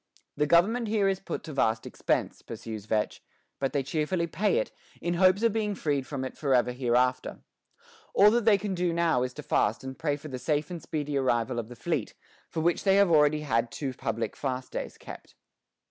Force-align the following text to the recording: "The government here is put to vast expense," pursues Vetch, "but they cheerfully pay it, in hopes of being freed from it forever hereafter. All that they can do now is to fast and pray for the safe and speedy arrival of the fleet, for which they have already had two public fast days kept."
"The 0.35 0.47
government 0.47 0.87
here 0.87 1.07
is 1.07 1.19
put 1.19 1.43
to 1.43 1.53
vast 1.53 1.85
expense," 1.85 2.41
pursues 2.41 2.87
Vetch, 2.87 3.21
"but 3.59 3.71
they 3.71 3.83
cheerfully 3.83 4.25
pay 4.25 4.57
it, 4.57 4.71
in 4.99 5.13
hopes 5.13 5.43
of 5.43 5.53
being 5.53 5.75
freed 5.75 6.07
from 6.07 6.25
it 6.25 6.35
forever 6.35 6.71
hereafter. 6.71 7.41
All 8.15 8.31
that 8.31 8.43
they 8.45 8.57
can 8.57 8.73
do 8.73 8.93
now 8.93 9.21
is 9.21 9.35
to 9.35 9.43
fast 9.43 9.83
and 9.83 9.95
pray 9.99 10.15
for 10.17 10.27
the 10.29 10.39
safe 10.39 10.71
and 10.71 10.81
speedy 10.81 11.17
arrival 11.17 11.59
of 11.59 11.69
the 11.69 11.75
fleet, 11.75 12.15
for 12.49 12.61
which 12.61 12.83
they 12.83 12.95
have 12.95 13.11
already 13.11 13.41
had 13.41 13.69
two 13.71 13.93
public 13.93 14.35
fast 14.35 14.71
days 14.71 14.97
kept." 14.97 15.35